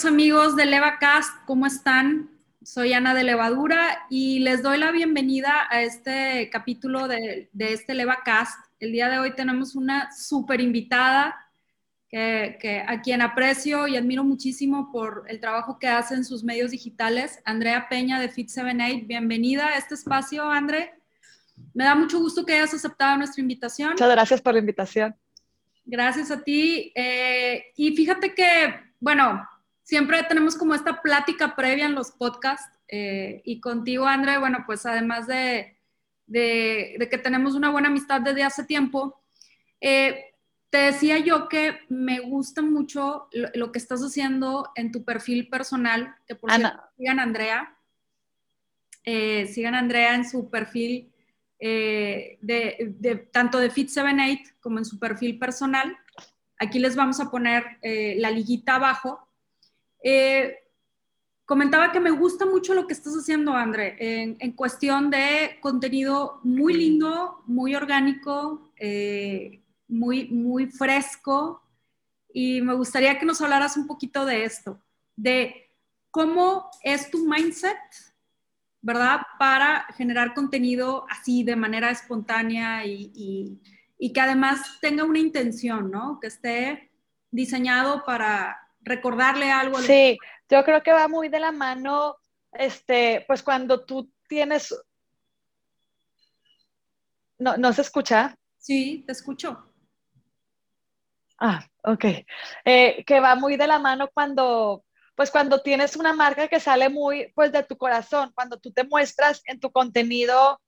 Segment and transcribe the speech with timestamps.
[0.00, 2.30] queridos amigos de LevaCast, ¿cómo están?
[2.62, 7.92] Soy Ana de Levadura y les doy la bienvenida a este capítulo de, de este
[7.92, 8.58] LevaCast.
[8.78, 11.36] El día de hoy tenemos una súper invitada
[12.08, 16.70] que, a quien aprecio y admiro muchísimo por el trabajo que hace en sus medios
[16.70, 19.06] digitales, Andrea Peña de Fit78.
[19.06, 20.94] Bienvenida a este espacio, André.
[21.74, 23.90] Me da mucho gusto que hayas aceptado nuestra invitación.
[23.90, 25.14] Muchas gracias por la invitación.
[25.84, 26.90] Gracias a ti.
[26.94, 29.46] Eh, y fíjate que, bueno,
[29.90, 32.78] siempre tenemos como esta plática previa en los podcasts.
[32.86, 35.76] Eh, y contigo, André, bueno, pues además de,
[36.28, 39.20] de, que tenemos una buena amistad desde hace tiempo,
[39.80, 40.26] eh,
[40.70, 46.14] te decía yo que me gusta mucho lo, que estás haciendo en tu perfil personal,
[46.28, 47.76] que por cierto, sigan a Andrea,
[49.02, 51.10] eh, sigan a Andrea en su perfil
[51.58, 55.96] eh, de, tanto de Fit78 como en su perfil personal.
[56.60, 59.26] Aquí les vamos a poner eh, la liguita abajo.
[61.44, 66.40] Comentaba que me gusta mucho lo que estás haciendo, André, en, en cuestión de contenido
[66.44, 68.72] muy lindo, muy orgánico,
[69.90, 71.62] muy, muy fresco
[72.32, 74.80] y me gustaría que nos hablaras un poquito de esto,
[75.16, 75.70] de
[76.10, 77.76] cómo es tu mindset,
[78.80, 79.20] ¿verdad?
[79.38, 83.60] Para generar contenido así de manera espontánea y,
[84.14, 86.18] que además tenga una intención, ¿no?
[86.20, 86.90] Que esté
[87.30, 89.78] diseñado para recordarle algo.
[89.78, 92.16] Sí, yo creo que va muy de la mano,
[92.52, 94.74] este, pues cuando tú tienes...
[97.38, 98.36] No, ¿No se escucha?
[98.58, 99.66] Sí, te escucho.
[101.38, 102.04] Ah, ok.
[102.64, 106.90] Eh, que va muy de la mano cuando, pues cuando tienes una marca que sale
[106.90, 110.60] muy, pues de tu corazón, cuando tú te muestras en tu contenido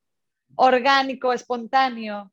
[0.55, 2.32] orgánico, espontáneo,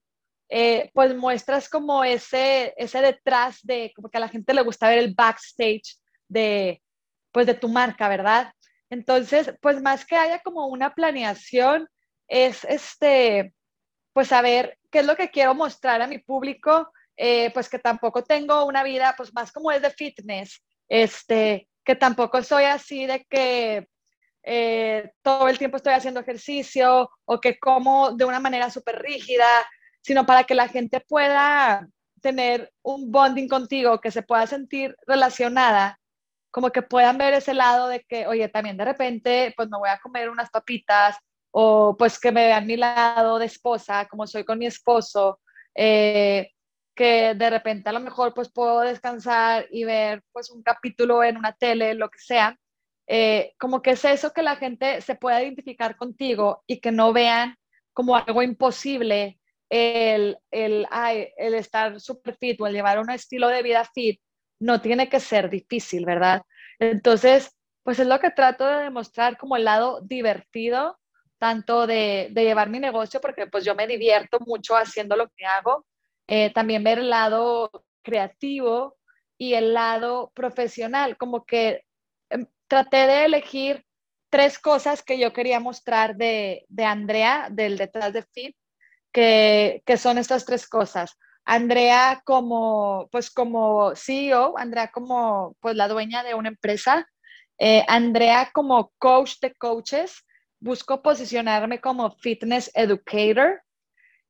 [0.49, 4.89] eh, pues muestras como ese, ese detrás de, como que a la gente le gusta
[4.89, 6.81] ver el backstage de,
[7.31, 8.53] pues de tu marca, ¿verdad?
[8.89, 11.87] Entonces, pues más que haya como una planeación,
[12.27, 13.53] es este,
[14.13, 18.23] pues saber qué es lo que quiero mostrar a mi público eh, pues que tampoco
[18.23, 23.25] tengo una vida, pues más como es de fitness, este, que tampoco soy así de
[23.25, 23.89] que
[24.41, 29.45] eh, todo el tiempo estoy haciendo ejercicio o que como de una manera súper rígida,
[30.01, 31.87] sino para que la gente pueda
[32.21, 35.99] tener un bonding contigo, que se pueda sentir relacionada,
[36.51, 39.89] como que puedan ver ese lado de que, oye, también de repente, pues me voy
[39.89, 41.17] a comer unas papitas,
[41.51, 45.39] o pues que me vean mi lado de esposa, como soy con mi esposo,
[45.75, 46.51] eh,
[46.95, 51.37] que de repente a lo mejor pues puedo descansar y ver pues un capítulo en
[51.37, 52.57] una tele, lo que sea,
[53.07, 57.13] eh, como que es eso que la gente se pueda identificar contigo y que no
[57.13, 57.55] vean
[57.93, 59.38] como algo imposible
[59.69, 60.87] el, el,
[61.37, 64.19] el estar super fit o el llevar un estilo de vida fit,
[64.59, 66.41] no tiene que ser difícil, ¿verdad?
[66.79, 70.99] Entonces, pues es lo que trato de demostrar como el lado divertido,
[71.37, 75.45] tanto de, de llevar mi negocio, porque pues yo me divierto mucho haciendo lo que
[75.45, 75.85] hago,
[76.27, 77.71] eh, también ver el lado
[78.03, 78.97] creativo
[79.37, 81.83] y el lado profesional, como que
[82.29, 83.85] em, traté de elegir
[84.29, 88.55] tres cosas que yo quería mostrar de, de Andrea, del detrás de Fit,
[89.11, 91.17] que, son estas tres cosas.
[91.45, 97.07] Andrea como, pues como CEO, Andrea como, pues la dueña de una empresa,
[97.57, 100.25] eh, Andrea como coach de coaches,
[100.59, 103.61] busco posicionarme como fitness educator,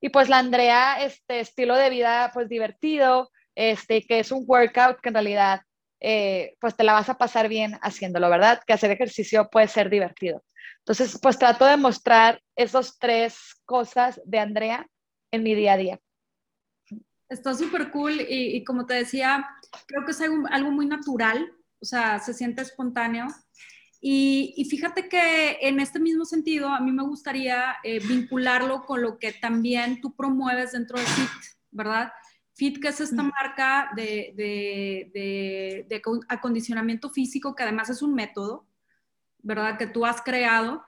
[0.02, 5.02] y pues la Andrea, este estilo de vida pues divertido, este, que es un workout
[5.02, 5.62] que en realidad
[6.00, 8.62] eh, pues te la vas a pasar bien haciéndolo, ¿verdad?
[8.66, 10.44] Que hacer ejercicio puede ser divertido.
[10.80, 14.88] Entonces, pues trato de mostrar esas tres cosas de Andrea
[15.32, 16.00] en mi día a día.
[17.28, 19.48] Está súper cool y, como te decía,
[19.86, 23.28] creo que es algo, muy natural, o sea, se siente espontáneo
[24.02, 29.20] y, fíjate que en este mismo sentido, a mí me gustaría eh, vincularlo con lo
[29.20, 31.30] que también tú promueves dentro de FIT,
[31.70, 32.12] ¿verdad?
[32.60, 38.66] FIT, que es esta marca de, de, de, acondicionamiento físico, que además es un método,
[39.42, 39.78] ¿verdad?
[39.78, 40.84] Que tú has creado.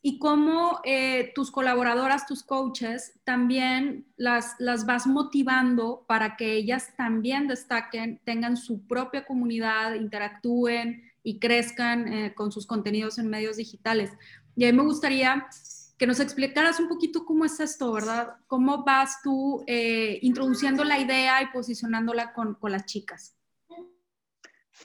[0.00, 6.94] Y cómo eh, tus colaboradoras, tus coaches, también las, las vas motivando para que ellas
[6.96, 13.58] también destaquen, tengan su propia comunidad, interactúen, y crezcan eh, con sus contenidos en medios
[13.58, 14.12] digitales.
[14.56, 15.46] Y a mí me gustaría
[15.98, 18.36] que nos explicaras un poquito cómo es esto, ¿verdad?
[18.46, 23.36] ¿Cómo vas tú eh, introduciendo la idea y posicionándola con, con, las chicas?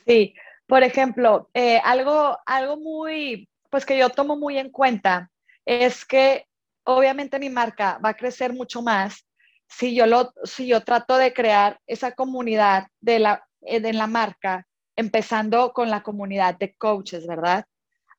[0.08, 0.34] Sí,
[0.66, 5.30] por ejemplo, eh, algo, algo muy, pues que yo tomo muy en cuenta
[5.66, 6.48] es que
[6.84, 9.28] obviamente mi marca va a crecer mucho más
[9.68, 14.68] si yo, lo, si yo trato de crear esa comunidad de la, de la marca
[14.96, 17.66] empezando con la comunidad de coaches, ¿verdad?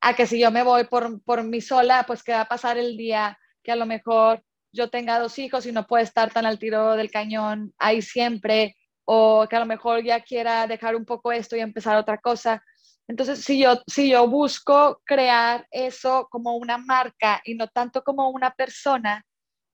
[0.07, 2.77] A que si yo me voy por, por mí sola, pues que va a pasar
[2.77, 6.45] el día que a lo mejor yo tenga dos hijos y no puede estar tan
[6.45, 11.07] al tiro del cañón ahí siempre, o que a lo mejor ya quiera dejar un
[11.07, 12.63] poco esto y empezar otra cosa.
[13.09, 18.29] Entonces, si yo, si yo busco crear eso como una marca y no tanto como
[18.29, 19.25] una persona,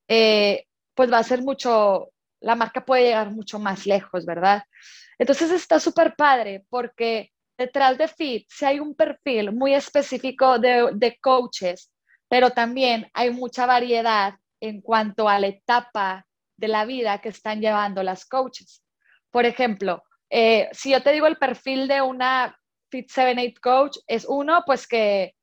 [0.06, 2.10] eh, pues va a ser mucho,
[2.40, 4.62] la marca puede llegar mucho más lejos, ¿verdad?
[5.18, 10.92] Entonces está súper padre porque detrás de Fit si hay un perfil muy específico de,
[10.94, 11.92] de coaches,
[12.26, 16.26] pero también hay mucha variedad en cuanto a la etapa
[16.56, 18.82] de la vida que están llevando las coaches.
[19.30, 22.56] Por ejemplo, eh, si yo te digo el perfil de una
[22.90, 25.34] Fit 7-8 coach, es uno, pues que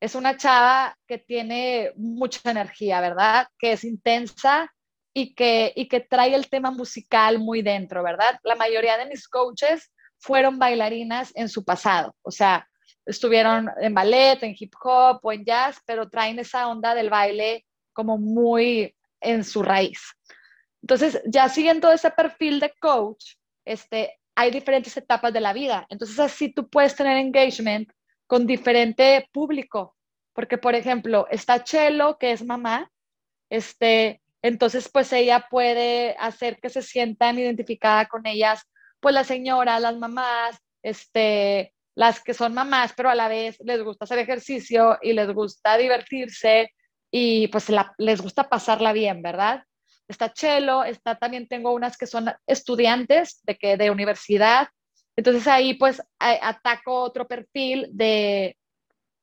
[0.00, 3.46] es una chava que tiene mucha energía, ¿verdad?
[3.56, 4.68] Que es intensa
[5.14, 8.40] y que, y que trae el tema musical muy dentro, ¿verdad?
[8.42, 9.92] La mayoría de mis coaches
[10.22, 12.68] fueron bailarinas en su pasado, o sea,
[13.04, 17.66] estuvieron en ballet, en hip hop o en jazz, pero traen esa onda del baile
[17.92, 20.00] como muy en su raíz.
[20.80, 23.34] Entonces, ya siguiendo ese perfil de coach,
[23.64, 25.86] este, hay diferentes etapas de la vida.
[25.88, 27.90] Entonces, así tú puedes tener engagement
[28.26, 29.96] con diferente público.
[30.32, 32.90] Porque, por ejemplo, está Chelo, que es mamá,
[33.50, 38.62] este, entonces, pues ella puede hacer que se sientan identificadas con ellas,
[39.02, 43.82] pues las señoras, las mamás, este, las que son mamás, pero a la vez les
[43.82, 46.70] gusta hacer ejercicio y les gusta divertirse
[47.10, 47.66] y pues
[47.98, 49.64] les gusta pasarla bien, ¿verdad?
[50.06, 54.68] Está Chelo, está también tengo unas que son estudiantes de, que, de universidad,
[55.16, 58.56] entonces ahí pues ataco otro perfil de,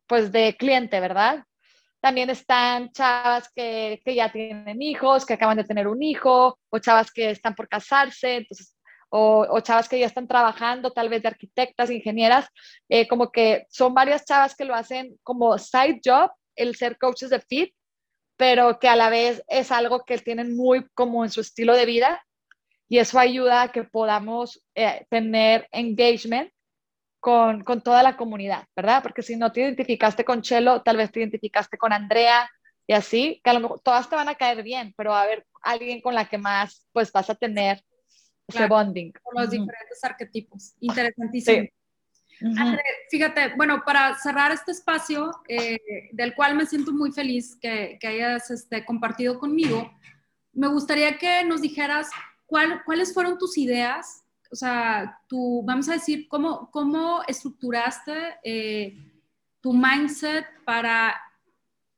[0.08, 1.46] pues de cliente, ¿verdad?
[2.02, 6.80] También están chavas que, que, ya tienen hijos, que acaban de tener un hijo, o
[6.80, 8.76] chavas que están por casarse, entonces,
[9.10, 12.48] o, chavas que ya están trabajando, tal vez de arquitectas, ingenieras,
[12.90, 17.30] eh, como que son varias chavas que lo hacen como side job, el ser coaches
[17.30, 17.74] de fit,
[18.38, 21.86] pero que a la vez es algo que tienen muy como en su estilo de
[21.86, 22.24] vida
[22.88, 26.52] y eso ayuda a que podamos eh, tener engagement
[27.20, 29.04] con, con, toda la comunidad, ¿verdad?
[29.04, 32.50] Porque si no te identificaste con Chelo, tal vez te identificaste con Andrea
[32.88, 35.46] y así, que a lo mejor todas te van a caer bien, pero a haber
[35.62, 37.84] alguien con la que más pues vas a tener
[38.50, 39.12] ese bonding.
[39.24, 40.74] Con los diferentes arquetipos.
[40.80, 41.68] Interesantísimo.
[43.10, 45.78] fíjate, bueno, para cerrar este espacio, eh,
[46.12, 49.92] del cual me siento muy feliz que, que hayas este, compartido conmigo,
[50.54, 52.10] me gustaría que nos dijeras
[52.46, 58.98] cuál, cuáles fueron tus ideas o sea, tú, vamos a decir, cómo, cómo estructuraste eh,
[59.62, 61.16] tu mindset para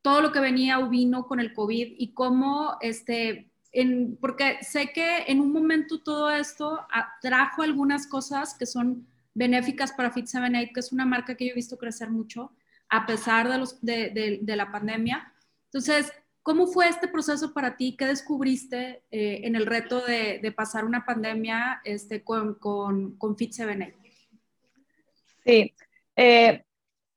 [0.02, 4.92] todo lo que venía o vino con el COVID y cómo, este, en, porque sé
[4.92, 6.86] que en un momento todo esto
[7.20, 11.52] trajo algunas cosas que son benéficas para Fit 78, que es una marca que yo
[11.52, 12.52] he visto crecer mucho
[12.88, 15.32] a pesar de, los, de, de, de la pandemia.
[15.64, 17.96] Entonces, ¿Cómo fue este proceso para ti?
[17.96, 23.52] ¿Qué descubriste eh, en el reto de, pasar una pandemia este, con, con, con fit
[23.52, 23.96] 7
[25.44, 25.72] Sí,
[26.16, 26.64] eh,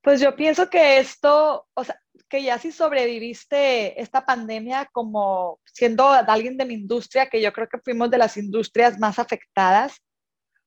[0.02, 6.08] pues yo pienso que esto, o sea, que ya si sobreviviste esta pandemia como siendo
[6.08, 10.02] alguien de mi industria, que yo creo que fuimos de las industrias más afectadas,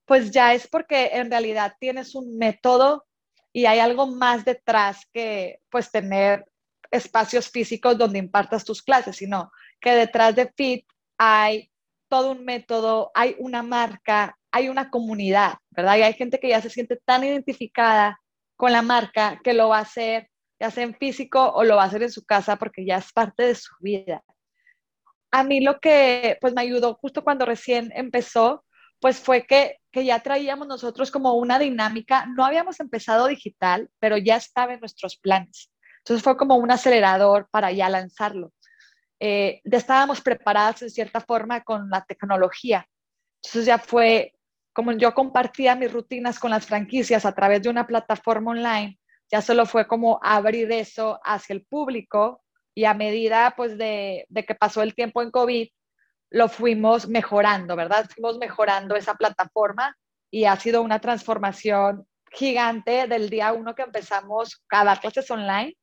[0.05, 3.07] pues ya es porque en realidad tienes un método
[3.53, 6.47] y hay algo más detrás que pues tener
[6.91, 9.51] espacios físicos donde impartas tus clases, sino
[9.81, 10.87] que detrás de FIT
[11.19, 11.71] hay
[12.09, 15.99] todo un método, hay una marca, hay una comunidad, ¿verdad?
[15.99, 18.21] Y hay gente que ya se siente tan identificada
[18.57, 21.85] con la marca que lo va a hacer, ya sea en físico o lo va
[21.85, 24.23] a hacer en su casa porque ya es parte de su vida.
[25.31, 28.65] A mí lo que pues me ayudó justo cuando recién empezó,
[29.01, 34.17] pues fue que, que ya traíamos nosotros como una dinámica, no habíamos empezado digital, pero
[34.17, 35.71] ya estaba en nuestros planes.
[35.99, 38.53] Entonces fue como un acelerador para ya lanzarlo.
[39.21, 42.89] Eh, ya estábamos preparadas en cierta forma con la tecnología.
[43.43, 44.33] Entonces ya fue
[44.73, 48.97] como yo compartía mis rutinas con las franquicias a través de una plataforma online,
[49.31, 52.43] ya solo fue como abrir eso hacia el público
[52.75, 55.69] y a medida pues de, que pasó el tiempo en COVID,
[56.31, 58.09] lo fuimos mejorando, ¿verdad?
[58.15, 59.97] Fuimos mejorando esa plataforma
[60.31, 65.75] y ha sido una transformación gigante del día uno que empezamos a dar clases online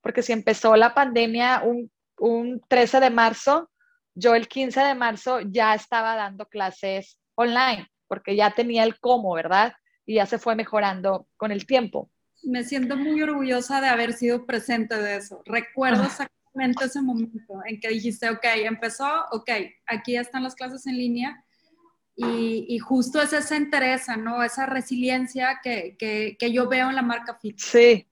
[0.00, 3.70] porque si empezó la pandemia un, un 13 de marzo,
[4.14, 9.34] yo el 15 de marzo ya estaba dando clases online, porque ya tenía el cómo,
[9.34, 9.74] ¿verdad?
[10.06, 12.10] Y ya se fue mejorando con el tiempo.
[12.42, 15.42] Me siento muy orgullosa de haber sido presente de eso.
[15.44, 16.06] Recuerdo ah.
[16.06, 19.50] exactamente ese momento en que dijiste, ok, empezó, ok,
[19.86, 21.44] aquí están las clases en línea.
[22.16, 24.42] Y, justo es esa entereza, ¿no?
[24.42, 27.58] Esa resiliencia que, que, yo veo en la marca Fit.
[27.58, 28.06] Sí.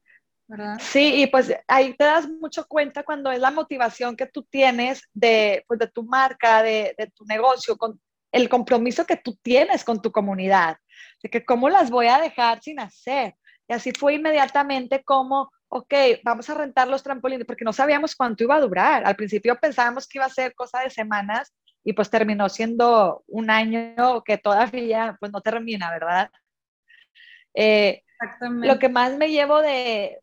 [0.46, 0.78] ¿verdad?
[0.80, 5.02] Sí, y pues ahí te das mucho cuenta cuando es la motivación que tú tienes
[5.12, 8.00] de, pues, de tu marca, de, de tu negocio, con
[8.32, 10.78] el compromiso que tú tienes con tu comunidad,
[11.22, 13.34] de que cómo las voy a dejar sin hacer.
[13.68, 15.94] Y así fue inmediatamente como, ok,
[16.24, 19.04] vamos a rentar los trampolines, porque no sabíamos cuánto iba a durar.
[19.06, 23.50] Al principio pensábamos que iba a ser cosa de semanas y pues terminó siendo un
[23.50, 26.30] año que todavía pues no termina, ¿verdad?
[27.54, 28.02] Eh,
[28.40, 30.20] lo que más me llevo de,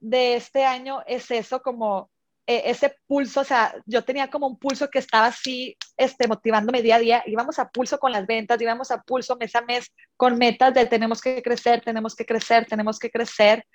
[0.00, 2.10] de este año es eso, como
[2.46, 6.82] eh, ese pulso, o sea, yo tenía como un pulso que estaba así, este, motivándome
[6.82, 9.90] día a día, íbamos a pulso con las ventas, íbamos a pulso mes a mes
[10.16, 13.66] con metas de tenemos que crecer, tenemos que crecer, tenemos que crecer,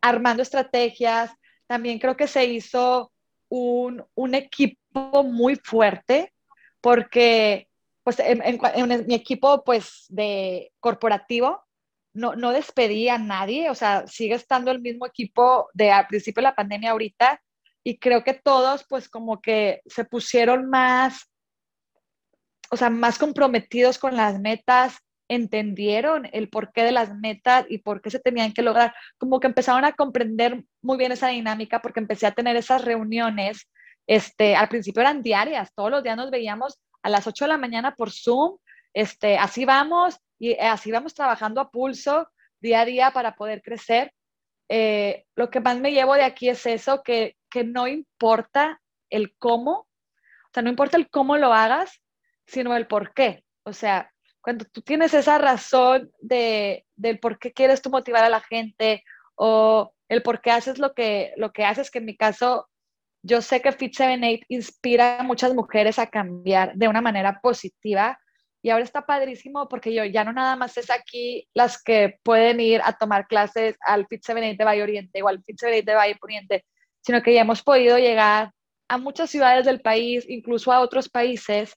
[0.00, 1.30] armando estrategias.
[1.66, 3.12] También creo que se hizo
[3.50, 6.32] un, un equipo muy fuerte
[6.80, 7.68] porque
[8.02, 11.62] pues en, en, mi equipo pues de corporativo
[12.14, 16.40] no, no despedí a nadie, o sea, sigue estando el mismo equipo de al principio
[16.40, 17.40] de la pandemia ahorita
[17.90, 21.28] y creo que todos pues como que se pusieron más,
[22.70, 28.00] o sea, más comprometidos con las metas, entendieron el porqué de las metas y por
[28.00, 31.98] qué se tenían que lograr, como que empezaron a comprender muy bien esa dinámica porque
[31.98, 33.68] empecé a tener esas reuniones,
[34.06, 37.58] este, al principio eran diarias, todos los días nos veíamos a las 8 de la
[37.58, 38.56] mañana por Zoom,
[38.94, 42.28] este, así vamos y así vamos trabajando a pulso
[42.60, 44.12] día a día para poder crecer.
[44.68, 48.80] Eh, lo que más me llevo de aquí es eso, que, que no importa
[49.10, 52.02] el cómo, o sea, no importa el cómo lo hagas,
[52.46, 53.44] sino el por qué.
[53.64, 58.28] O sea, cuando tú tienes esa razón de, del por qué quieres tú motivar a
[58.28, 59.04] la gente
[59.34, 62.68] o el por qué haces lo que, lo que haces, que en mi caso,
[63.22, 68.18] yo sé que Fit 78 inspira a muchas mujeres a cambiar de una manera positiva
[68.62, 72.60] y ahora está padrísimo porque yo ya no nada más es aquí las que pueden
[72.60, 75.94] ir a tomar clases al Fit 78 de Valle Oriente o al Fit 78 de
[75.94, 76.64] Valle Oriente,
[77.00, 78.52] sino que ya hemos podido llegar
[78.88, 81.74] a muchas ciudades del país, incluso a otros países,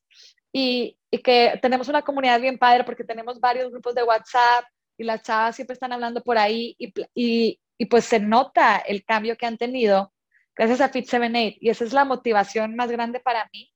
[0.52, 4.66] y, y, que tenemos una comunidad bien padre porque tenemos varios grupos de WhatsApp
[4.98, 9.04] y las chavas siempre están hablando por ahí y, y, y pues se nota el
[9.04, 10.14] cambio que han tenido
[10.56, 13.74] gracias a Fit 78 y esa es la motivación más grande para mí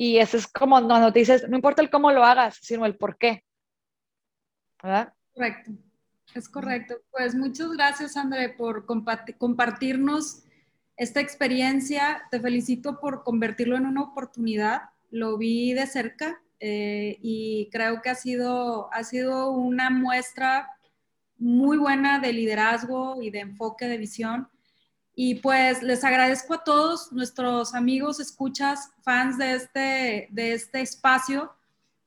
[0.00, 2.96] y eso es como cuando te dices, no importa el cómo lo hagas, sino el
[2.96, 3.44] por qué.
[4.80, 5.12] ¿Verdad?
[5.34, 5.72] Correcto,
[6.34, 6.94] es correcto.
[7.10, 10.44] Pues muchas gracias, André, por compartirnos
[10.98, 12.22] esta experiencia.
[12.30, 14.82] Te felicito por convertirlo en una oportunidad.
[15.10, 20.68] Lo vi de cerca eh, y creo que ha sido, ha sido una muestra
[21.38, 24.48] muy buena de liderazgo y de enfoque de visión.
[25.14, 31.52] Y pues les agradezco a todos nuestros amigos, escuchas, fans de este, de este espacio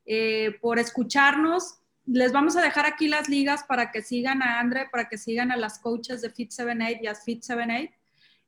[0.05, 1.79] eh, por escucharnos.
[2.05, 5.51] Les vamos a dejar aquí las ligas para que sigan a Andre, para que sigan
[5.51, 8.00] a las coaches de Fit 78 y a Fit 78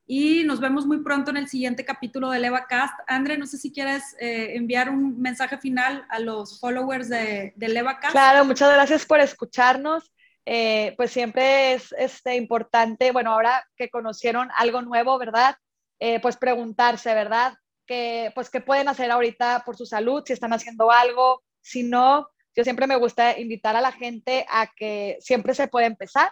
[0.06, 2.94] y nos vemos muy pronto en el siguiente capítulo de LevaCast.
[3.08, 7.68] Andre, no sé si quieres eh, enviar un mensaje final a los followers de, de
[7.70, 8.12] LevaCast.
[8.12, 10.12] Claro, muchas gracias por escucharnos.
[10.46, 15.56] Eh, pues siempre es este, importante, bueno, ahora que conocieron algo nuevo, ¿verdad?
[16.00, 17.54] Eh, pues preguntarse, ¿verdad?
[17.88, 20.24] Que, pues, ¿Qué pueden hacer ahorita por su salud?
[20.26, 24.68] Si están haciendo algo, si no, yo siempre me gusta invitar a la gente a
[24.76, 26.30] que siempre se puede empezar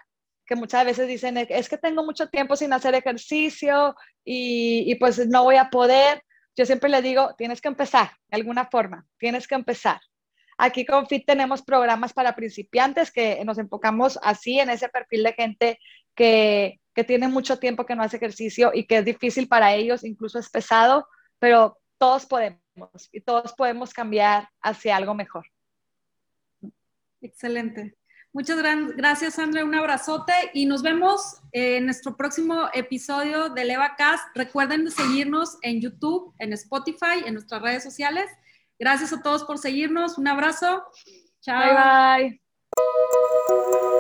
[0.52, 5.46] que muchas veces dicen, es que tengo mucho tiempo sin hacer ejercicio y, pues no
[5.46, 6.24] voy a poder.
[6.58, 10.02] Yo siempre le digo, tienes que empezar de alguna forma, tienes que empezar.
[10.58, 15.32] Aquí con FIT tenemos programas para principiantes que nos enfocamos así en ese perfil de
[15.32, 15.80] gente
[16.16, 20.04] que, que tiene mucho tiempo que no hace ejercicio y que es difícil para ellos,
[20.04, 21.08] incluso es pesado,
[21.40, 22.60] pero todos podemos
[23.14, 25.46] y todos podemos cambiar hacia algo mejor.
[27.22, 27.96] Excelente.
[28.34, 28.58] Muchas
[28.96, 29.66] gracias, Andrea.
[29.66, 34.24] Un abrazote y nos vemos en nuestro próximo episodio de LevaCast.
[34.36, 38.30] Recuerden de seguirnos en YouTube, en Spotify, en nuestras redes sociales.
[38.80, 40.18] Gracias a todos por seguirnos.
[40.18, 40.84] Un abrazo.
[41.42, 41.60] Chao.
[42.18, 42.40] Bye,
[43.50, 43.91] bye.